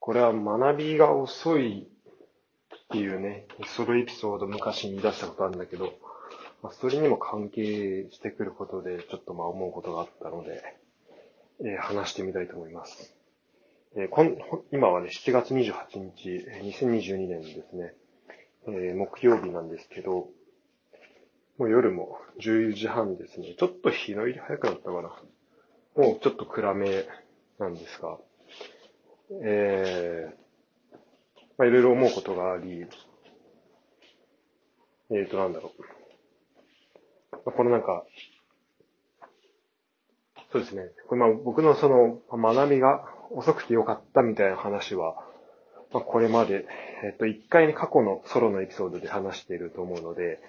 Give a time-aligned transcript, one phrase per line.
[0.00, 1.86] これは学びが遅い
[2.74, 5.92] っていうね、ソロエピソード昔に出したことあるんだけど、
[6.62, 10.62] まあ、それにも関係してくることで、ちょっとまあ思うことがあったので、
[11.60, 13.14] えー、話してみたいと思います。
[13.94, 14.36] えー、こん
[14.72, 17.94] 今はね、7月28日、2022年ですね、
[18.68, 20.28] えー、木曜日なんですけど、
[21.58, 23.54] もう夜も10時半ですね。
[23.58, 25.22] ちょっと日の入り早くなったかな。
[25.94, 27.04] もうちょっと暗め
[27.58, 28.18] なんですが、
[29.42, 30.96] えー、
[31.58, 32.86] まあ、いろいろ思うことがあり、
[35.10, 35.82] えーと、なんだろう。
[37.32, 38.04] まあ、このなんか、
[40.52, 40.90] そうですね。
[41.08, 45.14] これまあ僕のその学びが遅くてよかったみたいな話は、
[45.92, 46.66] まあ、これまで、
[47.04, 50.40] えっと、一回に過去のソロのエピソードで話していると思うので、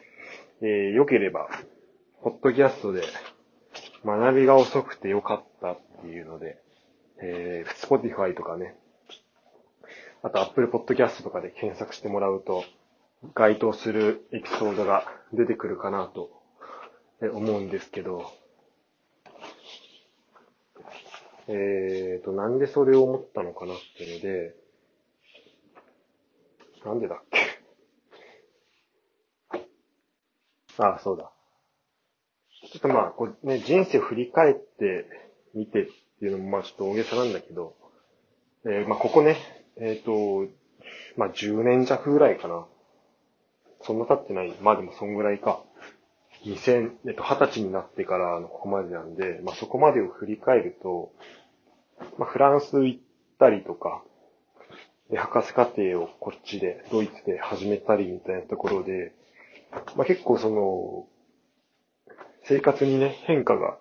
[0.61, 1.50] えー、良ければ、
[2.23, 3.03] ポッドキャストで
[4.05, 6.58] 学びが遅くてよかったっていうので、
[7.21, 8.75] えー、Spotify とかね、
[10.23, 12.63] あと Apple Podcast とかで検索してもらうと、
[13.36, 16.31] 該当するエピソードが出てくるかなと
[17.22, 18.31] 思うんですけど、
[21.47, 24.55] えーと、なんでそれを思ったのかなっていうので、
[26.86, 27.39] なんでだっけ。
[30.77, 31.31] ああ、そうだ。
[32.72, 35.05] ちょっとまあ、こうね、人生を振り返って
[35.53, 35.89] みて
[36.22, 37.73] っていうのもまあちょっと大げさなんだけど、
[38.64, 39.38] えー、まあここね、
[39.75, 40.53] えっ、ー、と、
[41.17, 42.67] まあ10年弱ぐらいかな。
[43.81, 44.53] そんな経ってない。
[44.61, 45.64] まあでもそんぐらいか。
[46.45, 51.11] 2000、えっと、20歳になってからのここまでなんで、まあそこまでを振り返ると、
[52.19, 52.99] まあフランス行っ
[53.39, 54.03] たりとか、
[55.09, 59.16] で、博士課程をこっちで、ドイツで始めたりみたいなところで、
[59.97, 61.08] まあ結構その、
[62.44, 63.80] 生活にね、変化が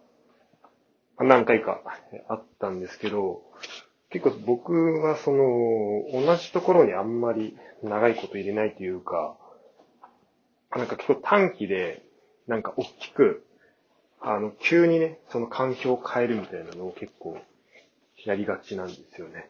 [1.25, 1.81] 何回か
[2.29, 3.43] あったんですけど、
[4.11, 9.37] 結構僕はその、同じところにあんまり長いこと入れないというか、
[10.75, 12.03] なんか結構短期で、
[12.47, 13.45] なんか大きく、
[14.21, 17.39] あの、急にね、その環境を変えるみたいなのを結構
[18.25, 19.49] やりがちなんですよね。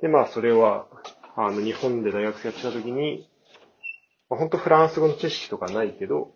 [0.00, 0.86] で、まあそれは、
[1.36, 3.28] あの、日本で大学生やってた時に、
[4.28, 6.32] まあ、本当フランス語の知識とかないけど、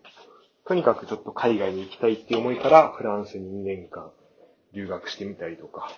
[0.67, 4.11] とにかくちょっと海外に行きたいっていう思いからフランスに2年間
[4.73, 5.89] 留学してみたりとか、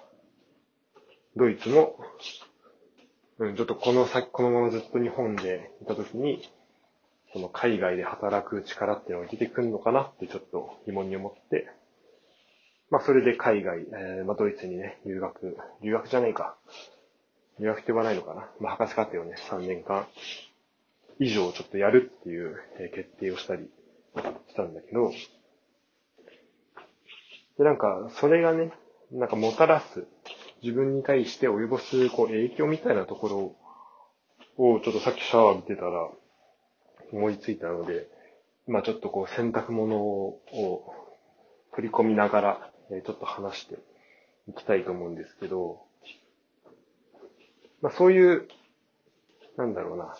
[1.35, 1.95] ドイツも、
[3.39, 6.47] うん、ちょっとこの先、このままずっと日本でいた時に、
[7.33, 11.67] その海外で働く力っていうのが出てくるのかなってちょっと疑問に思って、
[12.91, 16.55] まあそれで海外、えー、まあドイツにね、留学、留学じゃないか。
[17.59, 18.47] 留学って言わないのかな。
[18.59, 20.07] まあ博士課程をね、3年間
[21.19, 22.55] 以上ちょっとやるっていう、
[22.93, 23.67] 決定をしたり
[24.47, 25.11] したんだけど、
[27.57, 28.71] で、なんか、それがね、
[29.11, 30.07] なんかもたらす、
[30.61, 33.55] 自分に対して及ぼす、こう、影響みたいなとこ
[34.57, 36.09] ろを、ちょっとさっきシャワー見てたら、
[37.11, 38.07] 思いついたので、
[38.67, 40.41] まあちょっとこう、洗濯物を
[41.75, 43.75] 取り込みながら、ちょっと話して
[44.47, 45.81] いきたいと思うんですけど、
[47.81, 48.47] まあそういう、
[49.57, 50.15] なんだろうな、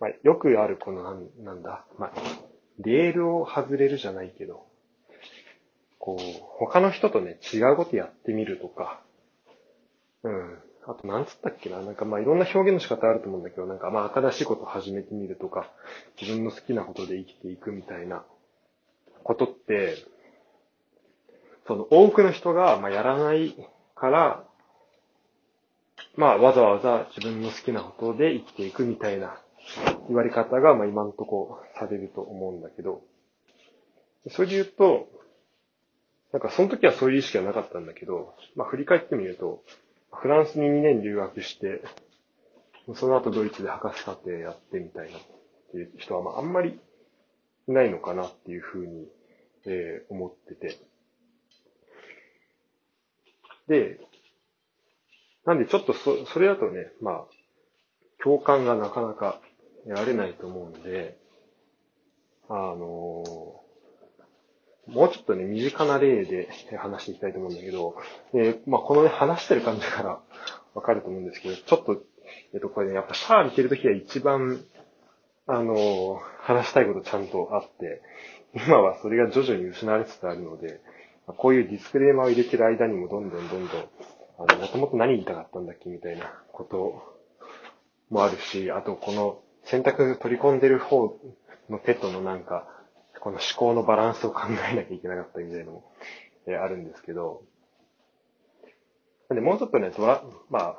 [0.00, 2.12] まあ、よくあるこのなん、なんだ、まあ、
[2.78, 4.66] レールを外れるじゃないけど、
[5.98, 6.20] こう、
[6.58, 9.00] 他の人とね、違うことやってみるとか、
[10.22, 10.58] うん。
[10.86, 15.70] あと、なんつったっけな、なんかまいろんな表現の仕方あると思うんだけど、なんかま新しいこと始めてみるとか、
[16.20, 18.24] 自分の好きなことで生きていくみたいな
[19.24, 19.96] ことって、
[21.66, 23.56] その多くの人がまやらない
[23.96, 24.44] から、
[26.14, 29.40] まあわざわざ自分の好きなことで生きていくみたいな
[30.08, 33.02] 言われ方が、まあ今んとこされると思うんだけど、
[34.30, 35.08] それで言うと、
[36.32, 39.62] なんかその時はそういう意識はなかったんだけど、まあ振り返ってみると、
[40.12, 41.82] フランスに2年留学して、
[42.94, 45.20] その後ドイツで博士課程やってみたいなっ
[45.72, 46.78] ていう人は、まああんまり
[47.68, 49.08] いないのかなっていうふうに、
[49.66, 50.78] えー、思ってて。
[53.68, 53.98] で、
[55.44, 57.24] なんでちょっとそ、それだとね、まあ、
[58.22, 59.40] 共感がなかなか
[59.86, 61.16] 得られないと思うんで、
[62.48, 63.62] あの、
[64.86, 66.48] もうちょっとね、身近な例で
[66.78, 67.96] 話していきたいと思うんだけど、
[68.34, 70.20] えまあ、このね、話してる感じから
[70.74, 72.02] わかると思うんですけど、ちょっと、
[72.52, 74.60] えっと、これね、やっぱシャー見てるときは一番、
[75.46, 78.02] あの、話したいことちゃんとあって、
[78.54, 80.80] 今はそれが徐々に失われつつあるので、
[81.26, 83.88] こういうディスクレーマーを入れてる間にもどんどんどんどん、
[84.38, 87.02] あの、もともと何言いたかったんだっけみたいなこと
[88.10, 91.18] もあるし、あとこの選択取り込んでる方
[91.68, 92.66] の手とのなんか、
[93.20, 95.92] この思考のバランスを考えなきゃいけなかったみたいなのも、
[96.46, 97.42] えあるんですけど、
[99.28, 100.76] で、もうちょっとね、ドラ、まあ、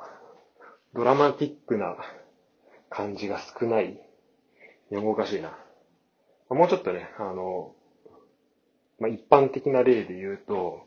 [0.94, 1.96] ドラマティックな
[2.88, 4.00] 感じが少ない。
[4.88, 5.58] 日本おかしいな。
[6.48, 7.74] もうちょっとね、あの、
[8.98, 10.86] まあ、一般的な例で言うと、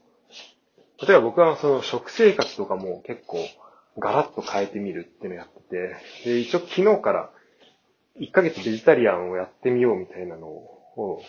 [1.06, 3.38] 例えば僕はその食生活とかも結構
[4.00, 5.96] ガラッと変えてみるっていうのをやってて、
[6.26, 7.32] で、一応昨日から
[8.20, 11.22] 1ヶ月ベジタリアンをやってみようみたいなのを、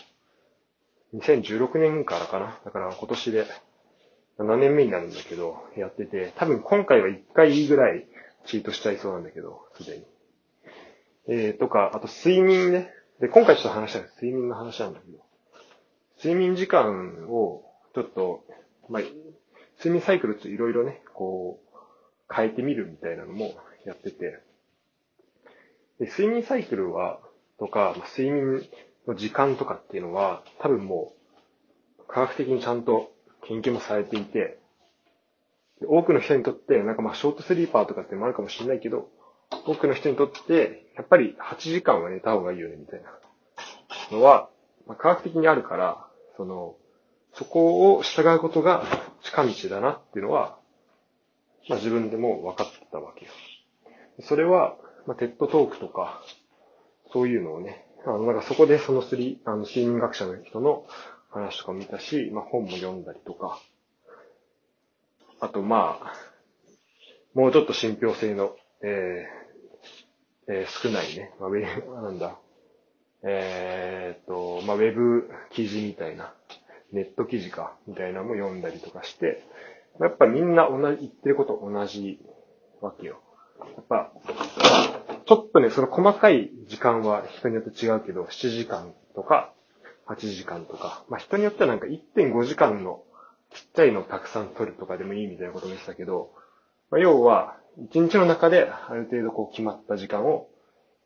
[1.14, 2.58] 2016年からかな。
[2.64, 3.46] だから今年で
[4.38, 8.06] 7年目になるんだけど、やってて、多分今回は1回ぐらい
[8.46, 10.05] チートしちゃいそうなんだけど、すでに。
[11.29, 12.90] えー、とか、あと睡眠ね。
[13.20, 15.19] で、今回ちょっと話したい睡眠の話なんだけど、
[16.17, 17.62] 睡眠時間を
[17.94, 18.44] ちょっと、
[18.88, 19.02] まあ、
[19.78, 23.55] 睡眠サイクルっていろいろね、こう、変えてみるみたいなのも
[23.85, 24.40] やってて、
[25.99, 27.21] で睡眠サイクルは、
[27.59, 28.69] とか、睡眠
[29.06, 31.15] の時間とかっていうのは、多分も
[31.99, 33.12] う、科学的にちゃんと
[33.47, 34.59] 研究もされていて、
[35.85, 39.09] 多くの人にとって、なんかまあショートスリーパーとかってもあるかもしれないけど、
[39.67, 43.11] 多くの人にとって、やっぱり8時間は寝た方がいいよね、みたいな
[44.17, 44.49] のは、
[44.87, 46.06] まあ、科学的にあるから、
[46.37, 46.77] その、
[47.35, 48.85] そこを従うことが
[49.23, 50.59] 近道だなっていうのは、
[51.69, 53.31] まあ自分でも分かってたわけよ。
[54.21, 56.22] それは、まあ、テッドトークとか、
[57.12, 60.87] そういうのをね、あの、なんかそこでそのスリあの、睡眠学者の人の
[61.31, 63.58] 話とか見たし、まあ本も読んだりとか、
[65.40, 66.12] あとまあ、
[67.34, 72.38] もうちょっと信憑性の、えー、えー、少ないね、まあ、ウェなんだ、
[73.25, 76.34] えー、っと、まあ、ウェブ記事みたいな、
[76.93, 79.43] ネット記事か、みたいなのも読んだりとかして、
[80.00, 82.20] やっぱみんな同じ、言ってること同じ
[82.81, 83.20] わけよ。
[83.60, 84.12] やっぱ、
[85.32, 89.55] ちょっとね、その細かい時間は人によって違うけど、7時間とか、
[90.06, 93.02] 8時間とか、まあ人によってはなんか1.5時間の
[93.55, 96.32] ちっちゃいのをたくさん取るとかでもいいみたいなことも言ってたけど、
[96.90, 100.49] まあ、要は、1日の中である程度こう決まった時間を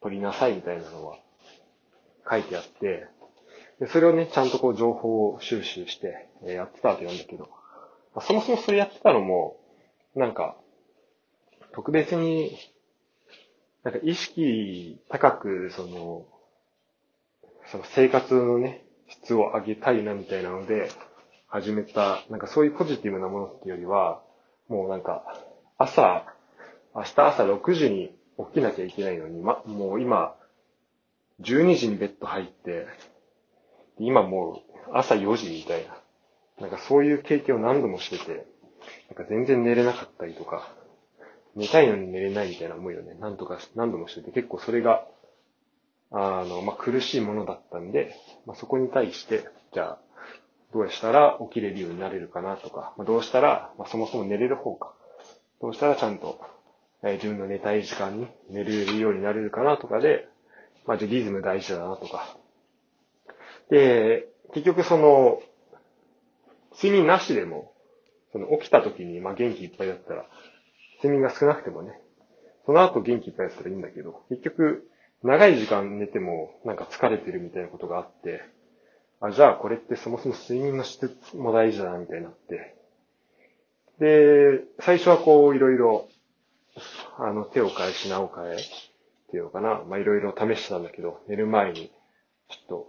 [0.02, 1.19] 取りなさいみたいなのは
[2.29, 3.06] 書いてあって、
[3.79, 7.44] でそれをね、ちゃんとこう情報を収集してやってたわけなんだけど、
[8.12, 9.56] まあ、そもそもそれやってたのも、
[10.17, 10.56] なんか、
[11.72, 12.58] 特別に、
[13.87, 16.27] なんか意識高く、その、
[17.71, 20.91] その生活のね、質を上げたいなみたいなので、
[21.47, 24.23] 始めた、なんかそういうポジティブなものっていうよりは、
[24.67, 25.41] もうなんか、
[25.79, 26.25] 朝、
[26.97, 28.12] 明日朝6時に
[28.53, 30.35] 起きなきゃいけないのに、ま、もう今、
[31.43, 32.89] 12時にベッド入って、
[34.00, 35.97] 今もう朝4時みたいな。
[36.61, 38.47] なんかそういう経験を何度もしてて、
[39.11, 40.75] なんか全然寝れなかったりとか、
[41.56, 45.06] 寝たいのに寝れないみたいな思いをね、何とか何度もしてて、結構それが、
[46.12, 48.14] あの、まあ、苦しいものだったんで、
[48.44, 49.99] まあ、そこに対して、じゃあ、
[50.73, 54.93] どうしたら起きれるようになれるかなとか、まあ、どうしたら、まあ、そもそも寝れる方か。
[55.61, 56.38] どうしたらちゃんと、
[57.03, 60.29] えー、自分の寝たい時間に寝れるようになれるかなとかで、
[60.87, 62.37] まあ、じゃリズム大事だなとか。
[63.70, 65.41] で、結局その、
[66.75, 67.73] 睡眠なしでも、
[68.32, 70.26] その起きた時に、まあ、元気いっぱいだったら、
[71.06, 72.00] 睡眠が少なくてもね、
[72.67, 74.91] その後元気いっぱいだったらいいんだけど、結局、
[75.23, 78.43] 長い時間寝てもなんか疲れてるみたいなことがあって、
[79.20, 82.76] あ、じゃあこれってそもそも睡眠の質も大事だなみたいになって、
[83.99, 86.08] で、最初はこういろいろ、
[87.19, 88.58] あの手を変え品を変えっ
[89.31, 91.91] ていうのかな、まいろいろ試してたんだけど、寝る前に
[92.51, 92.89] ちょっと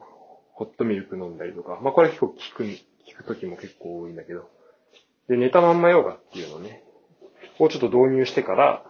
[0.51, 4.49] ホットミルク飲んだりとか、まあこれ結構効く、効く時も結構多いんだけど、
[5.29, 6.83] で、寝たまんまヨガっていうのね、
[7.59, 8.83] をちょっと導入してから、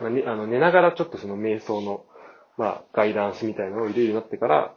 [0.00, 2.04] あ、の寝ながらちょっとその瞑想の、
[2.56, 4.74] まあガイダンスみたいなのを入れるようになってから、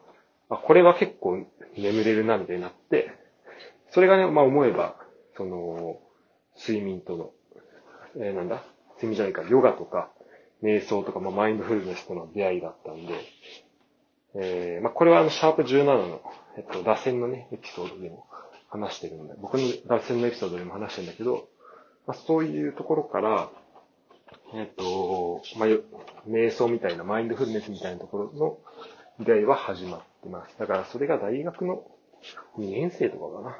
[0.49, 1.45] あ、これは結構
[1.77, 3.11] 眠れるなみたいになって、
[3.91, 4.95] それがね、まあ思えば、
[5.35, 5.99] その、
[6.57, 7.31] 睡眠との、
[8.17, 8.63] えー、なんだ
[8.95, 10.11] 睡眠じゃないか、ヨガとか、
[10.63, 13.13] 瞑想とか、まあマインドフルネスとの出会いだったんで、
[14.35, 16.21] えー、まあこれはあの、シャープ17の、
[16.57, 18.27] えっと、打線のね、エピソードでも
[18.69, 21.47] 話してるんで、僕の打線のエピソードでも話してるんだけど、
[22.07, 23.49] まあそういうところから、
[24.53, 25.69] えっと、まあ、
[26.27, 30.57] 瞑想みたいな、マインドフルネスみたいなところの出会いは始まってます。
[30.57, 31.83] だからそれが大学の
[32.57, 33.57] 2年生とかかな。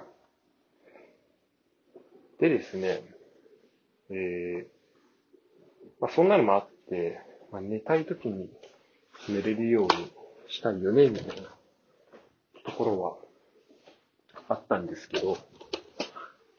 [2.40, 3.04] でですね、
[4.10, 4.66] えー、
[6.00, 7.20] まあそんなのもあって、
[7.52, 8.50] まあ、寝たい時に
[9.30, 10.12] 寝れるように
[10.48, 11.50] したいよね、みたいな
[12.66, 13.16] ところは
[14.50, 15.38] あったんですけど、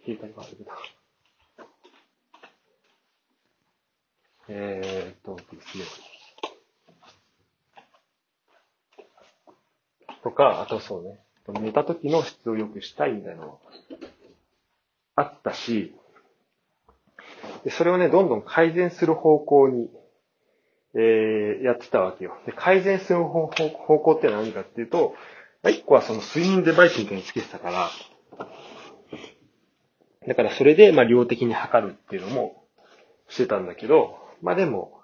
[0.05, 1.02] 携帯忘れた。
[4.49, 5.85] えー、っとですね。
[10.23, 11.21] とか、あとそうね、
[11.61, 13.61] 寝た時の質を良くしたいみたいなの
[15.17, 15.95] あったし、
[17.65, 19.91] で、それをね、どんどん改善する方向に、
[20.95, 22.37] えー、やってたわけよ。
[22.47, 25.15] で、改善する方向って何かっていうと、
[25.63, 27.91] まあ、一個はその睡眠デバイスみたいにつけてたから、
[30.27, 32.65] だからそれで、まあ、量的に測るっていうのも
[33.29, 35.01] してたんだけど、まあでも、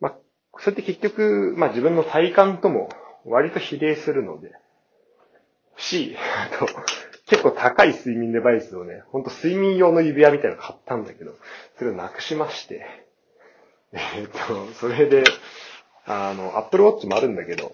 [0.00, 0.14] まあ、
[0.58, 2.88] それって結局、まあ自分の体感とも
[3.24, 4.52] 割と比例するので、
[5.76, 6.66] し、あと、
[7.26, 11.34] 結構高い睡眠デバイスをね、ほんと睡眠用の指輪みたいなの買ったんだけど、
[11.78, 12.86] それをなくしまして、
[13.92, 15.24] えー、っと、それで、
[16.06, 17.72] あの、Apple Watch もあるんだけど、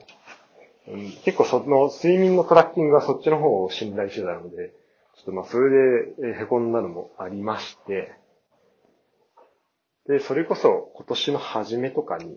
[0.88, 4.72] うん、結構その睡眠のトラッキングはそっちの方を信頼してたので、
[5.16, 8.12] ちょっとまあそれで凹んだのもありまして、
[10.10, 12.36] で、それこそ今年の初めとかに、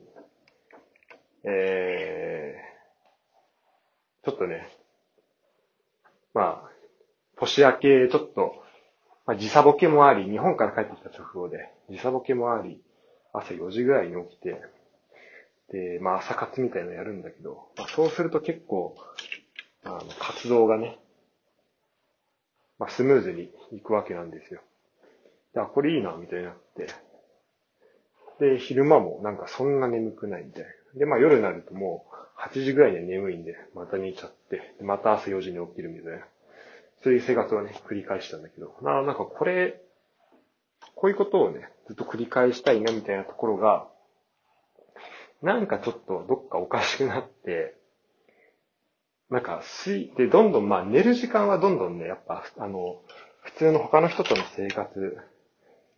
[1.43, 4.69] えー、ちょっとね、
[6.35, 6.69] まあ、
[7.35, 8.63] 年明けちょっと、
[9.25, 12.79] まあ、時差ボケもあり、日本から帰ってきた直後で、時差ボケもあり、
[13.33, 14.61] 朝4時ぐらいに起きて、
[15.71, 18.95] で、まあ朝活みたいなのやるんだけど、まあ、そうすると結構、
[19.83, 20.99] あの、活動がね、
[22.77, 24.61] まあスムーズにいくわけなんですよ。
[25.55, 27.12] あ、これいいな、みたいになって。
[28.39, 30.99] で、昼間もなんかそんな眠くないみたいな。
[30.99, 36.25] で、まあ夜になるともう8時ぐらいには眠いんで、また寝ちゃって、また朝4時に起きるみたいな。
[37.03, 39.81] そういう生活をね、繰り返したんだけど、まあなんかこれ、
[40.95, 43.87] こういうことをね、ずっと繰り返したいなみたいなところが、
[45.41, 47.75] なんかちょっとどっかおかしくなって、
[49.29, 53.01] なんか、睡、で、どんどん、まあ、寝る時間はどんどんね、やっぱ、あの、
[53.41, 55.17] 普通の他の人との生活、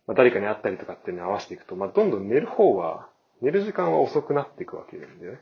[0.06, 3.08] まあ、誰かに会ったりとかっていうのに合わせていくと、まあ、どんどん寝る方は、
[3.42, 5.40] 寝る時間は遅くなっていくわけなんだよね。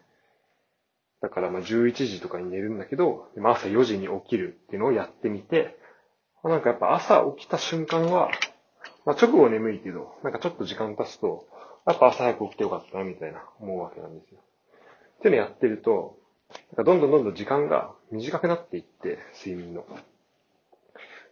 [1.20, 5.78] だからま11時とかに寝るんだけど、まあ朝4時に起きるっていうのをやってみて、
[6.42, 8.30] あなんかやっぱ朝起きた瞬間は、
[9.06, 11.46] まあ直後眠いけど、なんかちょっと時間経つと、
[11.86, 14.38] やっぱ朝早く起きてよかったなみたいな思うわけなんですよ。
[15.18, 16.18] っていうのやってると、
[16.76, 19.86] なんかどんどんどんどん時間が短くなっていって、睡眠の。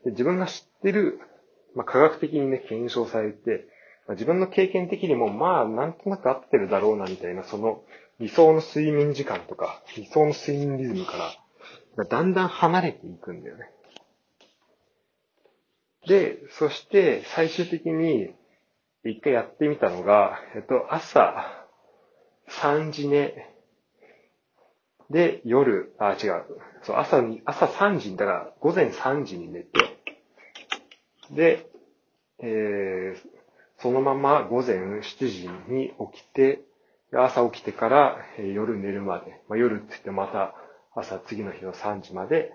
[0.05, 1.21] で自分が知ってる、
[1.75, 3.69] まあ科学的にね、検証されて、
[4.07, 7.83] まあ、自分の経験的にもまあなんとなく合ってるだろうなみたいな、その
[8.21, 11.13] 理想の睡眠時間とか、理想の睡眠リズムか
[11.97, 13.71] ら、だんだん離れていくんだよね。
[16.07, 18.35] で、そして最終的に
[19.05, 21.67] 一回やってみたのが、えっと、朝
[22.49, 23.53] 3時寝
[25.13, 26.45] で夜、あ、違う。
[26.83, 29.92] そう、朝に、朝3時に、だから午前3時に寝て、
[31.33, 31.67] で、
[32.41, 33.29] えー、
[33.79, 36.63] そのまま午前7時に起きて、
[37.15, 40.55] 朝起きてから、夜寝るまで、まあ、夜って言ってまた
[40.95, 42.53] 朝次の日の3時まで、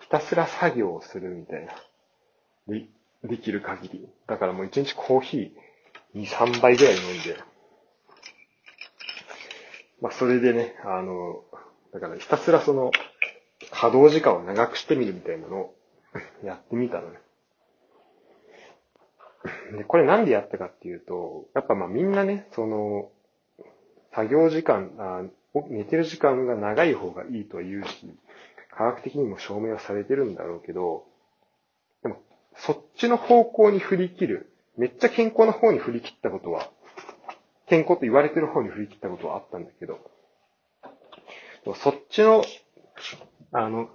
[0.00, 1.72] ひたすら作業をするみたいな。
[2.68, 2.86] で、
[3.24, 4.08] できる限り。
[4.26, 7.36] だからもう1日コーヒー2、3杯ぐらい飲んで、
[10.00, 11.42] まあそれでね、あの、
[11.92, 12.90] だからひたすらその、
[13.70, 15.74] 稼働時間を長くしてみるみたいなのを
[16.44, 17.18] やってみたのね。
[19.72, 23.10] で、これなんでやったかっていうと、やっぱまあみんなね、その、
[24.14, 25.22] 作業時間、あ
[25.68, 28.14] 寝てる時間が長い方がいいとは言うし、
[28.70, 31.04] 科学的にも証明はされてるんだろうけど、
[32.02, 32.16] でも、
[32.56, 36.70] そっちの方向に振り切る、めっちゃ健康な方に振り切ったことは、
[37.66, 39.98] 健康と言われてる方に振り切ったことはあったんだけど、
[41.74, 42.44] そっちの、
[43.52, 43.88] あの、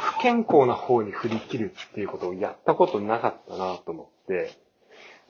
[0.00, 4.52] 不健康な方に振り切るっていうことをやったことなかったなと思って、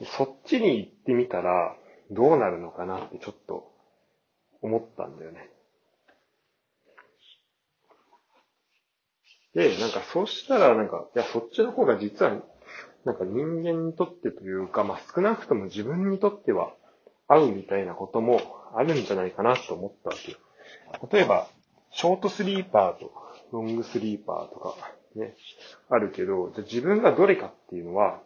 [0.06, 1.76] そっちに行ってみたら
[2.10, 3.70] どうなるのかなってちょっと
[4.62, 5.50] 思ったんだよね。
[9.54, 12.36] で、なんかそうしたらなんか、いや、そっちの方が実は、
[13.04, 16.72] なんか人間にとってというか、まあ少なくとも自分にとっては
[17.26, 18.40] 合うみたいなことも
[18.74, 20.38] あるんじゃないかなと思ったわけよ。
[21.10, 21.48] 例えば、
[21.92, 23.12] ショートスリーパーと
[23.52, 24.76] ロングスリーパーとか
[25.16, 25.34] ね、
[25.88, 28.20] あるけど、じゃ自分がどれかっていうのは、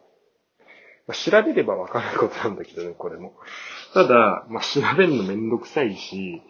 [1.07, 3.33] まあ、調べればわかることなんだけどね、これも。
[3.93, 6.41] ただ、まあ、調べるのめんどくさいし、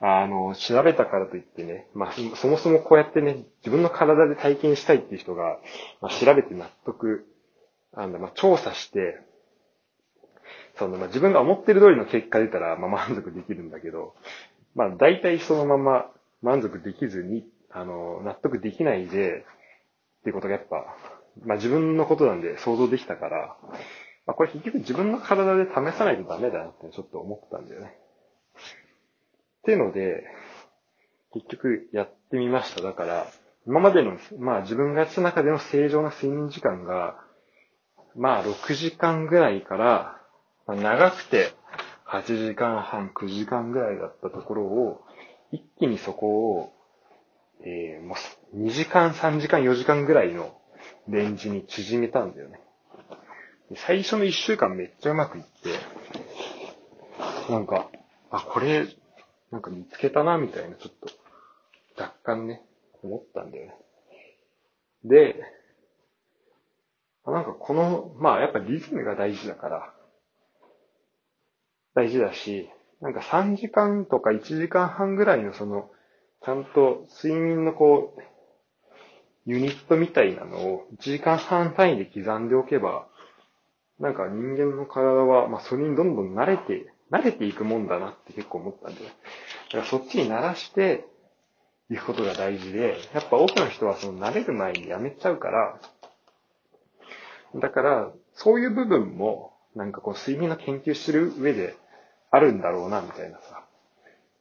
[0.00, 5.58] あの、調べたからといってね、まあ、そもそもこうやってね、自分の体で体験したいっていう人が、
[6.00, 7.26] まあ、調べて納得、
[7.94, 9.20] なんだ、まあ、調査して、
[10.78, 14.14] その、まあ、自分が思ってる通りの結果出たら、まあ、満足できるんだけど、
[14.74, 19.44] まあ、大体そのまま満足できずに、あの、納得できないで、
[20.20, 20.96] っていうことがやっぱ、
[21.44, 23.56] まあ、自分のことなんで想像できたから、
[24.26, 27.94] まあ、これ結局自分の体で試さないとダメだなってちょっと思ったんだよね。
[29.58, 30.24] っていうので、
[31.32, 32.82] 結局やってみました。
[32.82, 33.26] だから、
[33.66, 37.16] 今までの、まあ自分がやった中での正常な睡眠時間が、
[38.16, 40.20] まあ6時間ぐらいから
[40.70, 41.52] まあ、長くて
[42.06, 45.00] 8時間半、9時間ぐらいだったところを、
[45.50, 46.72] 一気にそこを、
[47.64, 48.14] えー、も
[48.52, 50.56] う2時間、3時間、4時間ぐらいの
[51.08, 52.60] レンジに縮めたんだよね。
[53.76, 55.70] 最初の1週間めっちゃうまくいって、
[57.50, 57.88] なんか、
[58.30, 58.86] あ、これ、
[59.50, 61.10] なんか見つけたな、みたいな、ちょっと、
[62.00, 62.62] 若干ね、
[63.02, 63.74] 思ったんだよね。
[65.04, 65.42] で、
[67.26, 69.94] なんかこの、まあやっぱリズムが大事だから、
[71.94, 72.68] 大事だし、
[73.00, 75.90] なんか3時間とか1時間半ぐらいのその、
[76.44, 78.20] ちゃんと睡眠のこう、
[79.50, 83.08] ユニットみたいなのを1時間半単位で刻んでおけば、
[83.98, 89.08] なんか人間の体は、まあそれにどんどん慣れて、慣れていくもんだなって結構思ったんで、だ
[89.72, 91.04] からそっちに慣らして
[91.90, 95.80] いくことが大事で、やっぱ多くの人はその慣れる前にやめちゃうから、
[97.56, 101.74] だから、そういう部分も、なんかこう睡眠の研究する上で
[102.30, 103.59] あるんだろうな、みたいなさ。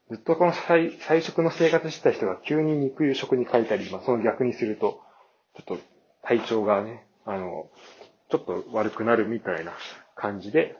[0.09, 5.01] ずっとこの菜菜食の生活してた人が急に肉夕食に変えたり、まあその逆にすると、
[5.55, 5.83] ちょっと
[6.23, 7.69] 体調がね、あの、
[8.29, 9.73] ちょっと悪くなるみたいな
[10.15, 10.77] 感じで、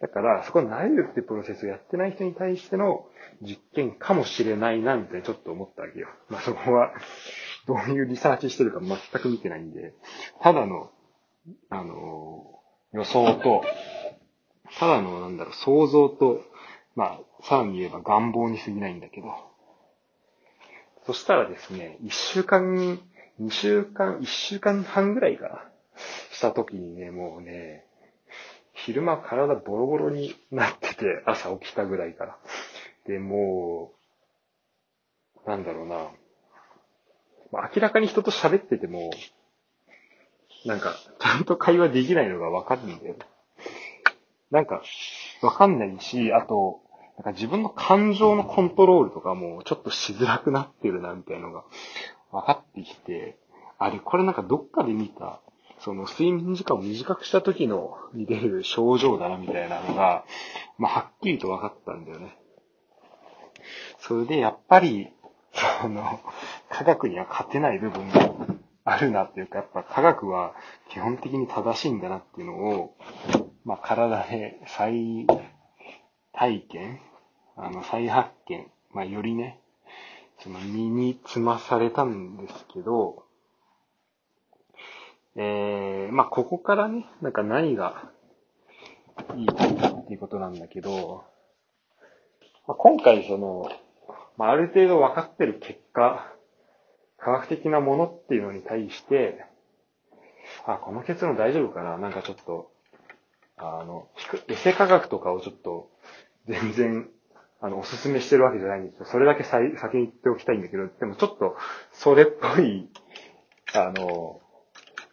[0.00, 3.06] だから、そこ慣れるってプロセスをやってない人に対しての
[3.42, 6.08] 実験かもしれないな、みたいにちょっと思ったわけよ。
[6.30, 6.92] まあそこは、
[7.66, 9.92] どういうリサーチしてるか全く見てないんで、
[10.42, 10.90] ただの、
[11.68, 12.60] あの、
[12.94, 13.62] 予想と、
[14.78, 16.42] ただの、なんだろう、想像と、
[16.96, 19.28] まあ、さらに言えば願望に過ぎないんだけど、
[21.06, 23.00] そしたらですね、一週間、
[23.38, 25.64] 二週間、一週間半ぐらいかな、
[26.32, 27.86] した時にね、もうね、
[28.72, 32.38] 昼間体ボロボロになってて、朝起きたぐらいから。
[33.06, 33.92] で、も
[35.44, 36.08] う、なんだろうな。
[37.52, 39.10] まあ、明らかに人と喋ってても、
[40.64, 43.16] なんか、ちゃんと会話できないのがわかるんだよ。
[44.50, 44.82] なんか、
[45.42, 46.80] わかんないし、あと、
[47.16, 51.64] なんか自分の感情のコントロールとかもちょっとしづらくなってるな、みたいなのが
[52.32, 53.38] 分かってきて、
[53.78, 55.40] あれ、これなんかどっかで見た、
[55.78, 60.24] その睡眠時間を短くした時のに出る症状だな、みたいなのが、
[60.78, 62.36] まあ、はっきりと分かったんだよね。
[63.98, 65.10] それで、やっぱり、
[65.80, 66.20] その、
[66.68, 68.46] 科学には勝てない部分も
[68.84, 70.54] あるなっていうか、やっぱ科学は
[70.90, 72.96] 基本的に正しいんだなっていうのを、
[73.64, 75.26] まあ、体で再
[76.32, 77.00] 体験、
[77.56, 79.60] あの、再発見、まあ、よりね、
[80.38, 83.24] その身につまされたんですけど、
[85.36, 88.10] えー、まあ、ここからね、なんか何が
[89.36, 91.24] いいかっていうことなんだけど、
[92.66, 93.70] まあ、今回その、
[94.38, 96.32] まあ、ある程度分かってる結果、
[97.18, 99.44] 科学的なものっていうのに対して、
[100.66, 102.70] あ、この結論大丈夫かななんかちょっと、
[103.62, 104.08] あの、
[104.48, 105.90] エセ科学とかをちょっと、
[106.46, 107.10] 全然、
[107.60, 111.56] あの、おすすめしてるわけじゃないんですけど、それだけ先に言っておきたいんだけど、でもちょっと、
[111.92, 112.88] それっぽい、
[113.74, 114.40] あの、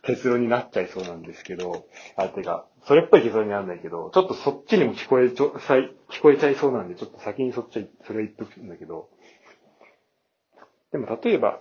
[0.03, 9.09] 結論になっちゃいそうなんですけど、あ、てか、それっぽい結論にならないけど、ちょっとそっちにも聞こえちょ、聞こえちゃいそうなんで、ちょっと先にそっち、それ言っとくんだけど、
[10.93, 11.59] でも例えば、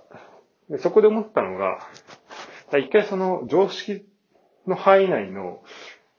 [0.78, 1.80] そこで思ったのが、
[2.78, 4.06] 一回その常識
[4.66, 5.62] の範囲内の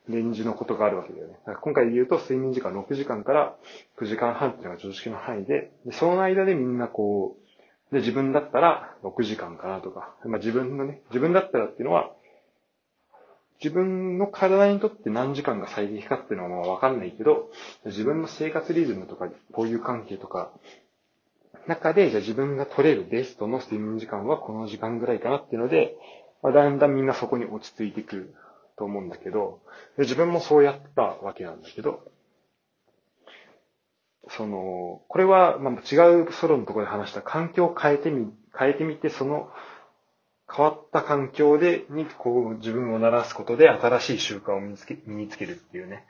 [0.09, 1.35] レンジのことがあるわけだよね。
[1.61, 3.55] 今回で言うと睡眠時間6時間から
[3.99, 7.35] 9時間半っていうのが常識の範囲で、でその間でみんなこ
[7.91, 12.11] う、で、自分だったら6時間かなとか、まあ自分のね、自分だったらっていうのは、
[13.63, 17.49] 自分の体にとって何時間が最適かっていうのはまあわかんないけど、
[17.85, 20.51] 自分の生活リズムとか、交友関係とか、
[21.67, 25.97] 中で、じゃあ自分が取れるベストの睡眠時間はこの時間ぐらいかなっていうので、
[26.43, 28.35] まあ、だんだんみんなそこに落ち着いてくる
[28.77, 29.59] と思うんだけど、
[29.97, 32.01] で自分もそうやったわけなんだけど、
[34.29, 39.49] その、これは、まあ、違うソロのところで話した環境を変えてみ、変えてみて、その
[40.53, 46.05] 変わった環境で、に、こう、自分を慣らすことで新しい習慣を身につけ、身につけるっていうね。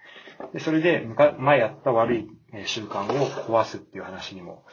[0.54, 1.08] で、それで、
[1.40, 2.28] 前やった悪い
[2.66, 4.64] 習慣を壊すっていう話にも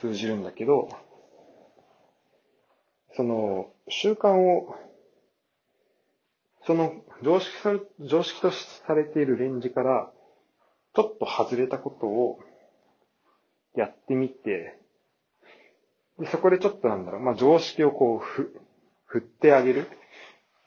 [0.00, 0.88] 通じるんだけど、
[3.16, 4.74] その、習慣を、
[6.68, 10.12] その、常識さ常識とされているレンジから、
[10.94, 12.40] ちょっと外れたことを
[13.74, 14.78] やってみて、
[16.18, 18.54] でそこでちょっとなんだろう、まあ、常識をこう、ふ、
[19.06, 19.88] 振ってあげる、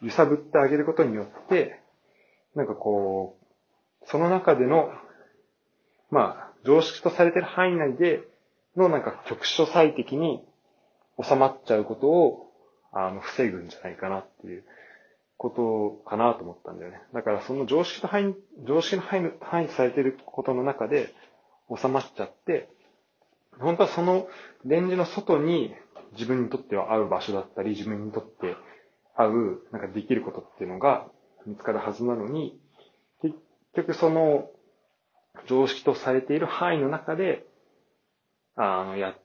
[0.01, 1.79] 揺さぶってあげることによって、
[2.55, 4.91] なんかこう、その中での、
[6.09, 8.23] まあ、常識とされている範囲内で
[8.75, 10.43] のなんか局所最適に
[11.21, 12.51] 収まっちゃうことを、
[12.91, 14.63] あの、防ぐんじゃないかなっていう。
[15.41, 17.01] ことかなと思ったんだよね。
[17.15, 18.35] だからその常識と範囲、
[18.67, 21.15] 常識の範囲範囲されていることの中で
[21.75, 22.69] 収まっちゃって、
[23.59, 24.27] 本当はその
[24.65, 25.73] レンジの外に
[26.13, 28.55] 自分にとっては合う場所だったり、自分にとって
[29.15, 31.07] 合う、なんかできることっていうのが
[31.47, 32.59] 見つかるはずなのに、
[33.23, 33.35] 結
[33.75, 34.47] 局その
[35.47, 37.47] 常識とされている範囲の中で、
[38.55, 39.15] あの、や、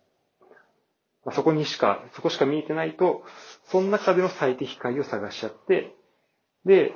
[1.32, 3.22] そこにしか、そこしか見えてないと、
[3.66, 5.95] その中での最適解を探しちゃって、
[6.66, 6.92] で、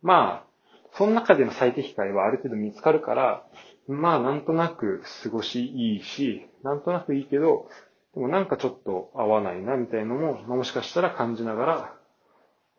[0.00, 0.52] まあ、
[0.96, 3.46] その中での最適解はある程度見つかるから、
[3.86, 7.68] まあなんとなく過ごしいいし、なんとなくいいけど、
[8.14, 11.94] でもなんかちょっと合わないなみたいなのも、もしかしたら感じながら、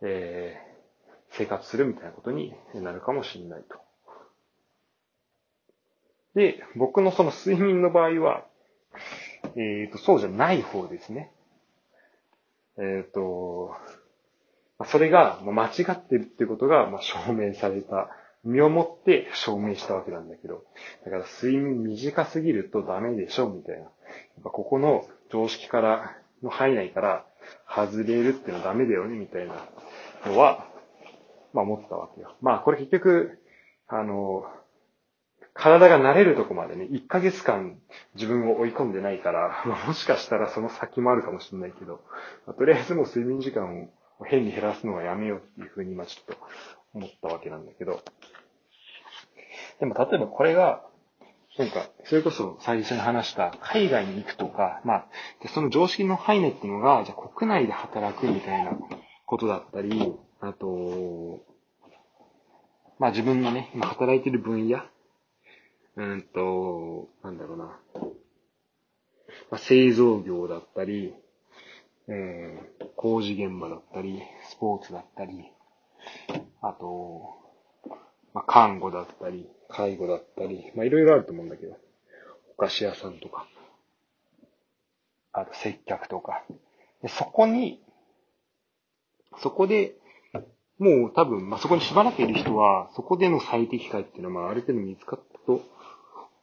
[0.02, 3.80] えー、生活するみたいなことになるかもしれないと。
[6.36, 8.46] で、僕のその睡眠の場合は、
[9.56, 11.32] えっ、ー、と、そうじゃない方ですね。
[12.78, 13.76] えっ、ー、と、
[14.86, 18.10] それが間違ってるってことが証明された。
[18.44, 20.66] 身をもって証明したわけなんだけど。
[21.06, 23.86] だから睡眠短すぎるとダメでしょみたいな。
[24.44, 27.26] ここの常識からの範囲内から
[27.68, 29.54] 外れるってのはダメだよねみたいな
[30.26, 30.68] のは、
[31.54, 32.36] まあ思ったわけよ。
[32.42, 33.40] まあこれ結局、
[33.88, 34.46] あの、
[35.54, 37.78] 体が慣れるとこまでね、1ヶ月間
[38.16, 42.02] 自分を追い込んでないから、ま、もしかしたらその先もあるかもしれないけど、
[42.48, 43.88] まあ、とりあえずもう睡眠時間を
[44.26, 46.42] 変に減らすのはやめようっていうふうに今ちょっと
[46.94, 48.02] 思ったわけなんだけど、
[49.80, 50.84] でも例えばこれが、
[51.58, 55.08] なんか、それこそ最初に話した海外に行くとか、まあ、
[55.54, 58.72] その常識の範囲内っていうのが、じゃあ国内で働くみたいな
[59.26, 61.44] ことだったり、あと、
[62.98, 64.80] まあ自分のね、今働いてる分野、
[65.96, 67.80] うんと、なんだろうな。
[69.52, 71.14] まあ、製造業だったり、
[72.08, 75.52] えー、工事現場だったり、スポーツだったり、
[76.62, 77.30] あと、
[78.34, 81.78] まあ、看護だったり、介護だったり、ま、いろいろあると思うんだけど、
[82.58, 83.48] お菓子屋さんとか、
[85.32, 86.44] あと接客とか。
[87.02, 87.82] でそこに、
[89.42, 89.96] そこで、
[90.80, 95.62] もう多分、まあ、そこにしばらくいる人は、そこでの最適解っていうのは、まあ、ある程度見つかったと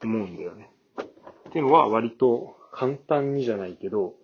[0.03, 0.71] 思うんだよね。
[1.49, 4.15] っていうのは割と簡単にじゃないけど、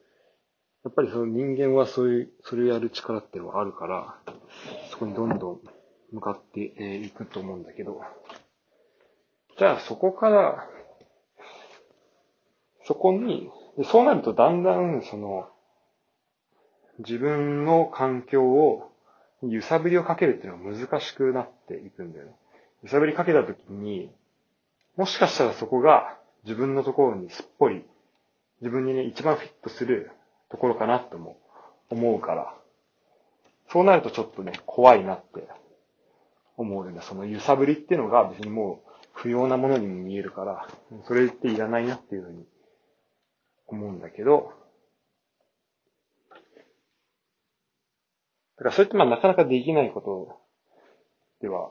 [0.87, 4.15] やっぱりその人間はそういう、それをやる力っていうのはあるから、
[4.93, 5.61] そこにどんどん
[6.13, 6.61] 向かって
[7.05, 8.03] いくと思うんだけど、
[9.59, 10.69] じゃあそこから、
[12.85, 13.51] そこに、
[13.83, 15.49] そうなるとだんだんその、
[17.01, 18.93] 自分の環境を
[19.43, 22.33] 揺さぶりをかけるっていうのは難しくなっていくんだよね。
[22.85, 24.13] 揺さぶりかけたときに、
[24.97, 27.85] もしかしたらそこが自分のところにすっぽり、
[28.61, 30.13] 自分にね、一番フィットする
[30.51, 31.39] ところかなとも
[31.91, 32.55] 思うから、
[33.71, 35.49] そうなるとちょっとね、怖いなって
[36.57, 37.01] 思うよね。
[37.03, 40.69] その揺さぶりっていうのが別にもう不要なものにも見えるから、
[41.07, 42.45] それっていらないなっていうふうに
[43.67, 44.53] 思うんだけど、
[48.57, 50.41] だからそれってまあなかなかできないこと
[51.43, 51.71] では、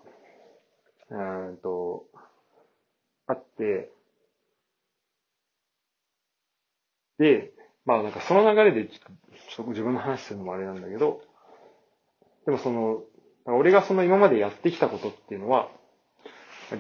[1.10, 2.06] うんと、
[3.28, 3.90] あって、
[7.18, 7.55] で、
[7.86, 11.22] まあなんかその流れでちょっと自分の話するのもあれなんだけど、
[12.46, 13.02] でもその、
[13.46, 15.70] 俺がその今までやってきたことっていうのは、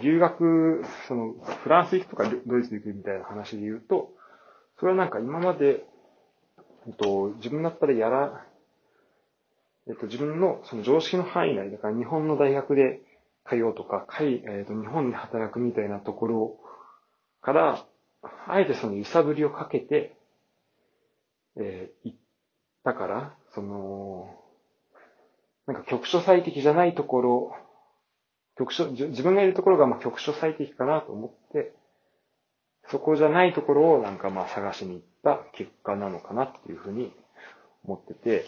[0.01, 4.11] 留学、その、フランス行くとかドイツ行くみたいな話で言うと、
[4.79, 5.85] それはなんか今まで、
[6.87, 8.45] えっと、自分だったらやら、
[9.87, 13.01] えっと、自分のその常識の範囲内、だから日本の大学で
[13.47, 16.59] 通うとか、海、えっ、と、日本で働くみたいなところ
[17.41, 17.85] から、
[18.47, 20.15] あえてその揺さぶりをかけて、
[21.57, 22.17] えー、行っ
[22.83, 24.35] たから、その、
[25.67, 27.55] なんか局所最適じゃないところ、
[28.57, 31.73] 局所、自分がいるところがまあ局所最適かなと思って、
[32.89, 37.11] そこじゃないところをなんかまあ探しに行った結果なのかなっていうふうに
[37.83, 38.45] 思ってて、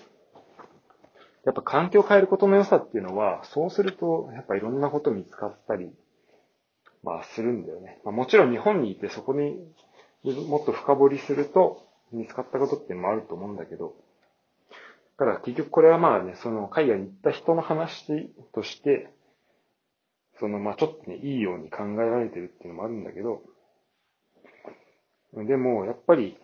[1.46, 5.92] やっぱ環境を変えることの良さっていうのは、そうすると、やっぱいろんなこと見つかったり、
[7.04, 8.00] まあするんだよね。
[8.04, 9.58] まあもちろん日本にいてそこに
[10.24, 13.96] もっと深掘りすると見つかったことっていうのもあると思うんだけど、
[15.18, 19.12] だから結局これはまあね、その海外に行った人の話として、
[20.40, 23.42] そのまあちょっとね、いいように考えられてるっていうのもあるんだけど、
[25.34, 26.38] でもやっぱり、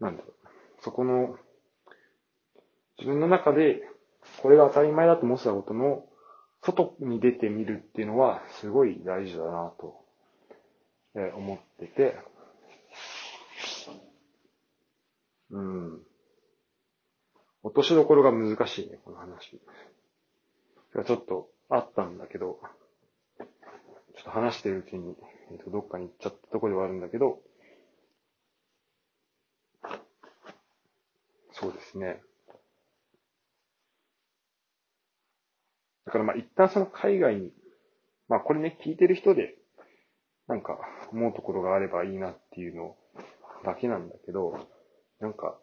[0.00, 0.32] なんだろう、
[0.82, 1.36] そこの
[2.98, 3.82] 自分の中で
[4.42, 6.04] これが当たり前だと思ってたことの
[6.62, 10.02] 外に出てみるっていうのはすごい大事だなと
[11.14, 12.18] 思ってて、
[15.50, 16.02] うん。
[17.62, 19.60] 落としどころが難しいね、この話。
[21.04, 22.60] ちょっとあったんだけど、
[23.38, 23.44] ちょ
[24.22, 25.16] っと話してるうちに、
[25.50, 27.40] えっと、どっかに行っちゃったところではあるんだけど、
[31.52, 32.22] そうですね。
[36.04, 37.50] だからまあ一旦その海外に、
[38.28, 39.56] まあこれね、聞いてる人で、
[40.46, 40.78] なんか
[41.10, 42.96] 思うところがあればいいなっていうの
[43.64, 44.68] だけなんだけど、
[45.20, 45.58] なんか、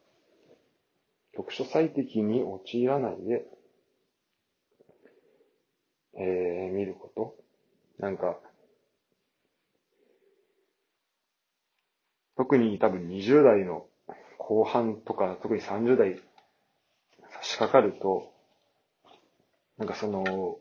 [1.33, 3.45] 局所最適に陥らないで、
[6.15, 7.35] えー、見ること。
[7.99, 8.37] なんか、
[12.35, 13.85] 特に多分20代の
[14.37, 16.19] 後半とか、特に30代
[17.31, 18.31] 差し掛かると、
[19.77, 20.57] なんかその、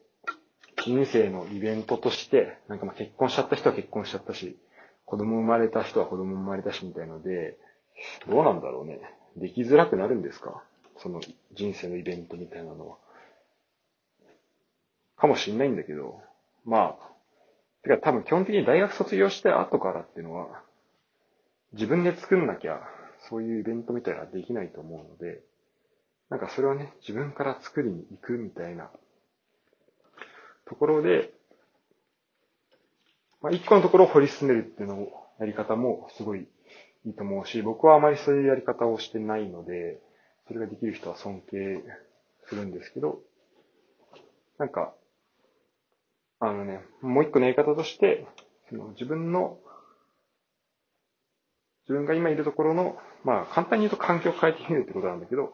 [0.84, 4.58] 人生のイベントとして、なんかまあ結婚しちゃった人は結婚しちゃったし、
[5.04, 7.56] 子供生まれた人は子供生まれたしみたいので、
[8.28, 9.00] どうなんだろうね。
[9.36, 10.62] できづらくなるんですか？
[10.98, 11.20] その
[11.54, 12.96] 人生のイベントみたいなのは。
[15.16, 16.20] かもしんないんだけど、
[16.64, 17.08] まあ、
[17.82, 20.62] てか多分基本的に大学卒業して後からっていうのは、
[21.72, 22.80] 自分で作んなきゃ、
[23.28, 25.40] そういうイベントみたいなのはできないと思うので、
[26.28, 28.90] なんかそれをね、自分から作りに行くみたいな
[30.66, 31.32] ところで、
[33.40, 36.46] まあ一個のところを掘り進めるっていうのを、やり方もすごい
[37.04, 40.00] いいと思うし、僕はあまりそういうやり方をしてないので、
[40.46, 41.82] それができる人は尊敬
[42.48, 43.20] するんですけど、
[44.58, 44.94] なんか、
[46.40, 48.26] あのね、もう一個のやり方として、
[48.68, 49.58] その自分の、
[51.84, 55.48] 自分が今いるところの、まあ簡単に言うと環境を変えてみるってことなんだけど、っ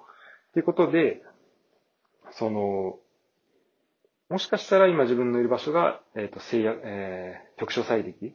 [0.52, 1.22] ていうことで、
[2.32, 2.98] その、
[4.28, 8.34] もしかしたら今自分のいる場所が、えっ、ー、と、制約、えー、局所最適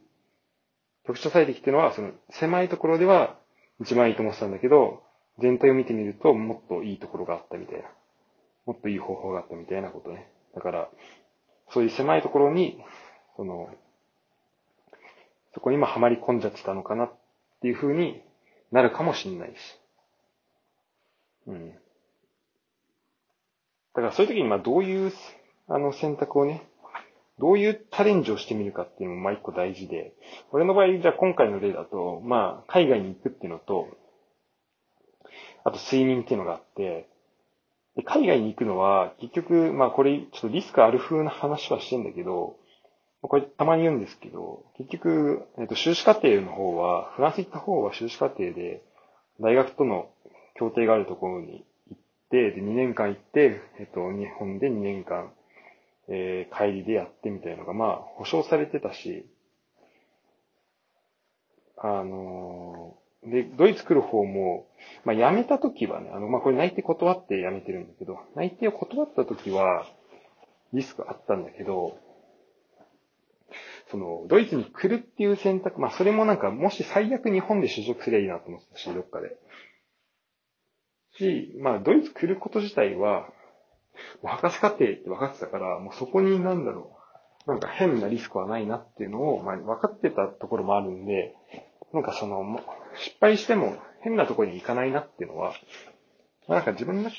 [1.06, 3.36] 局所最適っていうのは、その、狭いところでは
[3.80, 5.02] 一番いいと思ってたんだけど、
[5.38, 7.88] 全体を見てみると、もっといいところがあったみたいな。
[8.66, 10.28] もっといい方法があったみたいなことね。
[10.54, 10.88] だから、
[11.70, 12.78] そういう狭いところに、
[13.36, 13.68] その、
[15.54, 17.12] そこに今はまり込んじゃってたのかなっ
[17.60, 18.22] ていう風に
[18.72, 19.56] なるかもしんないし。
[21.46, 21.70] うん。
[21.70, 21.76] だ
[23.94, 25.12] からそういう時にまあどういう、
[25.68, 26.66] あの選択をね、
[27.38, 30.14] どういうチャレンジをしてみるかっていうのもまあ一個大事で、
[30.52, 33.88] 俺の場合、じゃあ今回の例だと、まあ海外に行くっていうのと、
[35.64, 37.08] あと睡眠っていうのがあって、
[37.96, 42.56] で海外に行くのは、結局、まあこれ、ちょっとリスクある風な話はしてんだけど、
[43.28, 48.82] これたまに言うんですけど、結局、えっと、修士課程の方は、フランス行った方は修士課程で、
[49.40, 50.08] 大学との
[50.56, 55.32] 協定があるところに行って、で、2年間行って、えっと、日本で2年間、
[56.08, 59.26] えー、帰りでやってみたいのが、まあ、保証されてたし、
[61.76, 64.66] あので、ドイツ来る方も、
[65.04, 69.86] まあ、辞めた時はね、あの、まあ、これ内定断って辞めてるんだけど、内定を断った時は、
[70.72, 71.98] リスクあったんだけど、
[73.90, 79.36] その、ドイツに来るっていう選択、まあ、それもなんか、もし最悪日本で就職すりゃいいなと思ってたし、どっかで。
[81.16, 83.28] し、まあ、ドイツ来ること自体は、
[84.22, 86.96] 博士課程って分かってたから、もうそこになんだろ
[87.46, 91.34] う、なんか変なリスクはないなっていうのを、まあ、分かってたところもあるんで、
[91.92, 92.60] なんかその、
[92.96, 95.54] 失敗しても変なところに行かないなっていうのは、
[96.48, 97.10] まあ、なんか自分の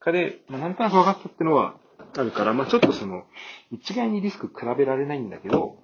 [0.00, 1.76] 中で、まあ、なんとなく分かったっていうのは
[2.16, 3.24] あるから、まあちょっとその、
[3.70, 5.78] 一概にリスク比べられないんだけど、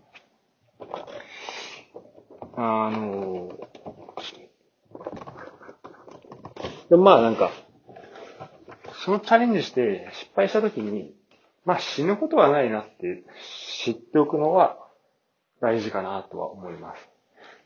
[2.56, 3.50] あの、
[6.88, 7.50] でもまあなんか、
[9.06, 11.14] そのチャレンジして失敗した時に、
[11.64, 13.22] まあ死ぬことはないなって
[13.84, 14.78] 知っておくのは
[15.60, 17.08] 大事かなとは思います。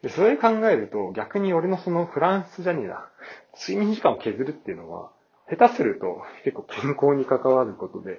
[0.03, 3.09] で、それ考えると、逆に俺のそのフランスじゃねえな、
[3.59, 5.13] 睡眠時間を削るっていうのは、
[5.49, 8.19] 下手すると結構健康に関わることで、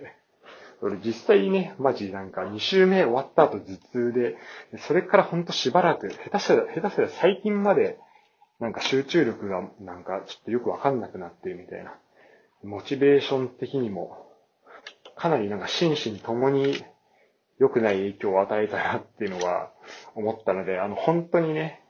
[0.82, 4.36] 俺実際ね、マジなんか2週目終わった後頭痛で、
[4.80, 8.00] それからほんとしばらく、下手したら、下手したら最近まで、
[8.60, 11.94] なんか集中力がなんかちょっとよくわかんなくなってるみたいな。
[12.64, 14.28] モチベーション的にも、
[15.16, 16.84] かなりなんか心身ともに
[17.60, 19.72] 良くない影響を与えたなっていうのは
[20.16, 21.84] 思ったので、あの、本当にね、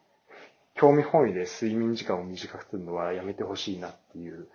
[0.76, 4.48] 興味本位で睡眠時間を短くするのはやめてほしいなっていう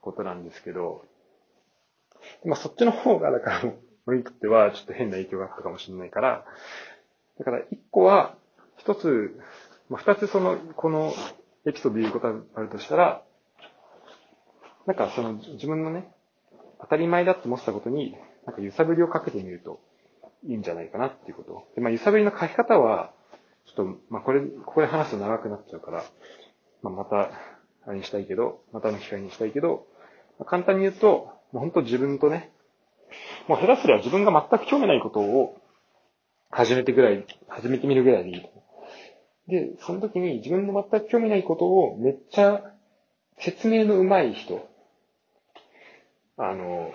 [0.00, 1.04] ことなんですけど、
[2.44, 3.72] まあそっちの方が、だから、
[4.06, 6.44] 俺にとってはちょっと変な影響があったかもしれないから、
[7.38, 8.36] だから一個は、
[8.76, 9.38] 一つ、
[9.88, 11.12] まあ二つその、この
[11.66, 13.22] エピソードで言うことがあるとしたら、
[14.86, 16.08] なんかその自分のね、
[16.80, 18.16] 当たり前だって思ってたことに、
[18.46, 19.80] なんか揺さぶりをかけてみると、
[20.46, 21.66] いいんじゃないかなっていうこと。
[21.74, 23.12] で、まあ、揺さぶりの書き方は、
[23.66, 26.04] ちょっと、まあ、これ、ここで話すと長くなっちゃうから、
[26.82, 27.30] まあ、また、
[27.86, 29.86] あれにしたいけど、またの機会にしたいけど、
[30.46, 32.50] 簡単に言うと、もう本当自分とね、
[33.46, 35.56] もう下手すりゃ自分が全く興味ないことを
[36.50, 38.42] 始めてぐらい、始めてみるぐらいでいい。
[39.48, 42.72] で、その時に自分の全く興味ないことをめっちゃ
[43.38, 44.68] 説明の上手い人、
[46.36, 46.92] あの、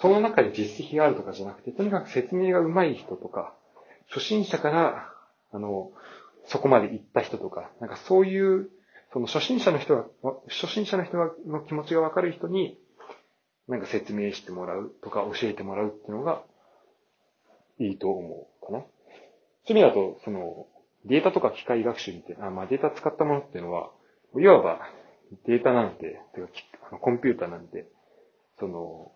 [0.00, 3.54] その中で実績があるとかじゃなくて、とにかく説明が上手い人とか、
[4.08, 5.12] 初心者から、
[5.52, 5.92] あの、
[6.46, 8.68] そこまで行った人とか、なんかそういう、
[9.12, 10.04] その初心者の人が、
[10.48, 12.78] 初心者の人の気持ちがわかる人に、
[13.68, 16.42] なんか説明してもらうとか教えてもらうっていうのが
[17.78, 18.80] いいと思うかな。
[18.80, 20.66] そういう意味だと、その、
[21.04, 23.90] データとか機械学習って、あまあデータ使ったものっていうのは、
[24.36, 24.80] いわば
[25.46, 26.40] データなんて、て
[26.90, 27.86] かコンピューターなんて、
[28.62, 29.10] その、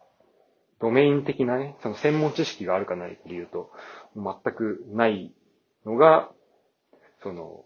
[0.80, 3.70] ドメイン的なね、その専門知識があるかないかで言うと、
[4.16, 5.32] 全くない
[5.85, 6.32] のが、
[7.22, 7.64] その、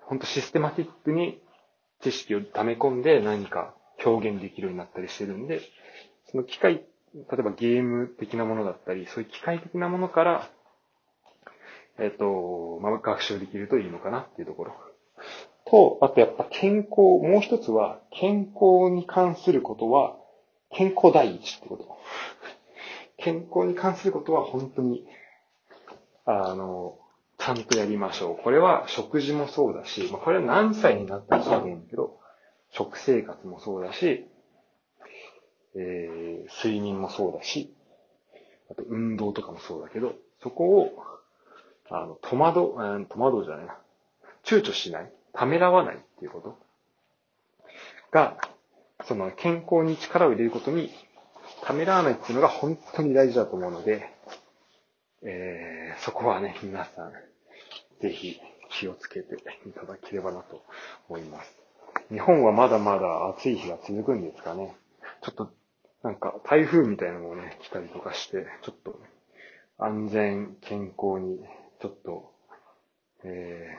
[0.00, 1.40] 本当システマティックに
[2.00, 3.72] 知識を溜め込んで何か
[4.04, 5.60] 表現できるようになったりしてるんで、
[6.32, 6.82] その機械、
[7.14, 10.50] 例えばゲーム的なものだったり、そういう機械的なものから、
[12.00, 14.74] えっ、と、まあ、学習できるといいのかなっていうところ。
[15.70, 20.17] と、あとやっぱ健康、もう一つは、健康に関することは、
[20.70, 21.98] 健康第一ってこと。
[23.16, 25.04] 健康に関することは本当に、
[26.24, 26.98] あの、
[27.38, 28.42] ちゃんとやりましょう。
[28.42, 32.18] これは食事もそうだし、まあ、これは何歳になったらそうなんけど、
[32.70, 34.28] 食生活もそうだし、
[35.74, 37.74] えー、睡眠もそうだし、
[38.70, 41.02] あと運動とかもそうだけど、そこを、
[41.90, 43.78] あの、戸惑、うん、戸惑うじゃないな。
[44.44, 45.12] 躊躇しない。
[45.32, 46.58] ためらわないっていうこと
[48.10, 48.36] が、
[49.04, 50.92] その健康に力を入れることに
[51.62, 54.10] ためらわないっていうのが本当に大事だと思うので、
[55.22, 57.12] えー、そこはね、皆さん、
[58.00, 58.38] ぜひ
[58.70, 59.34] 気をつけて
[59.66, 60.62] いただければなと
[61.08, 61.52] 思います。
[62.10, 64.74] 日本はまだまだ暑い日が続くんですかね。
[65.22, 65.50] ちょっと、
[66.02, 68.98] なんか台風みたいなのもね、来たりとかして、ちょっと
[69.78, 71.40] 安全、健康に、
[71.80, 72.32] ちょっと、
[73.24, 73.76] え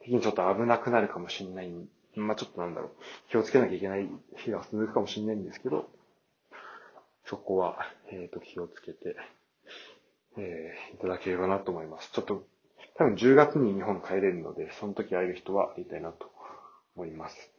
[0.00, 1.72] ー、的にちょっと危なくなるかもしれない。
[2.16, 2.90] まあちょっとなんだろう、
[3.30, 5.88] 気をつけなきゃいけない日が続くかもしれないんですけど、
[7.26, 7.78] そこは、
[8.10, 9.16] えっ、ー、と、気をつけて、
[10.36, 12.10] えー、いただければなと思います。
[12.12, 12.44] ちょっと、
[12.96, 16.30] 多分10月に日本帰れるので、その時会える人は会いたいなと
[16.96, 17.50] 思います。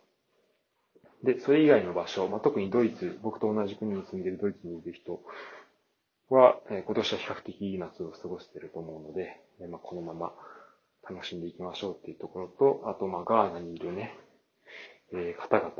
[1.23, 5.21] で、それ以外の場所、まあ、特にドイツ、僕と同じ国に住んでいるドイツにいる人
[6.29, 10.33] は、えー、今年は比較的いい夏を過ごしていると思うので、えー、まあ、このまま
[11.09, 14.15] 楽しんでいきましょうっていうところと、あと、まあ、ガーナにいるね、
[15.17, 15.73] えー、方々、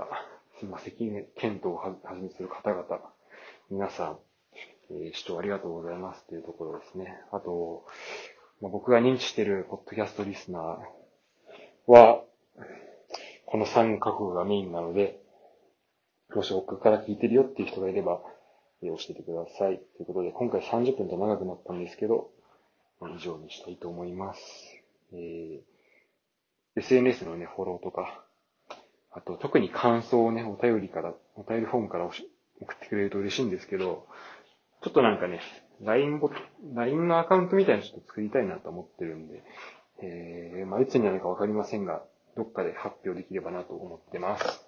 [0.69, 3.01] まあ、責任、検討をはじめする方々、
[3.69, 4.19] 皆さん、
[4.91, 7.19] えー、視聴ありがとうございますっていうところですね。
[7.31, 7.85] あと、
[8.61, 10.61] まあ、僕が認知しているポッドキャストリスナー
[11.91, 12.23] は、
[13.45, 15.21] この3カ国がメインなので、
[16.33, 18.21] もし僕から聞いてるよっていう人がいれば、
[18.81, 19.79] え教えてください。
[19.97, 22.31] ということで、今回30分と長くなったんですけど、
[23.17, 24.41] 以上にしたいと思います。
[25.13, 28.24] えー、SNS のね、フォローとか、
[29.15, 34.05] あと、特に感想をね、お便りから、お便りフォームから送ってくれると嬉しいんですけど、
[34.83, 35.39] ちょっとなんかね、
[35.81, 36.29] LINE ボ、
[36.73, 39.41] LINE のアカウントみたいなのちょっと作りたいなと思ってるんで、
[40.03, 42.03] えー、まあ、いつになるかわかりませんが、
[42.35, 44.64] どっかで発表できればなと思ってます。